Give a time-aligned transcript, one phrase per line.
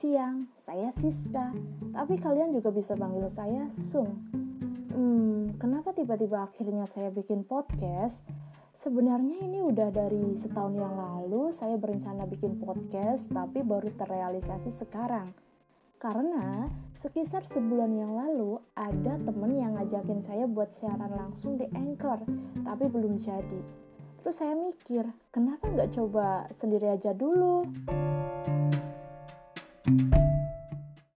[0.00, 1.52] siang, saya Siska,
[1.92, 4.16] tapi kalian juga bisa panggil saya Sung.
[4.96, 8.16] Hmm, kenapa tiba-tiba akhirnya saya bikin podcast?
[8.80, 15.36] Sebenarnya ini udah dari setahun yang lalu saya berencana bikin podcast, tapi baru terrealisasi sekarang.
[16.00, 16.64] Karena
[17.04, 22.24] sekitar sebulan yang lalu ada temen yang ngajakin saya buat siaran langsung di Anchor,
[22.64, 23.60] tapi belum jadi.
[24.24, 27.68] Terus saya mikir, kenapa nggak coba sendiri aja dulu?
[29.84, 30.19] Thank you